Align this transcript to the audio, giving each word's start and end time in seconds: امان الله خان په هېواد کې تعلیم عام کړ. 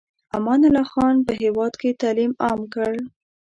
امان 0.37 0.61
الله 0.67 0.85
خان 0.91 1.15
په 1.27 1.31
هېواد 1.41 1.73
کې 1.81 1.97
تعلیم 2.01 2.31
عام 2.45 2.61
کړ. 2.73 2.93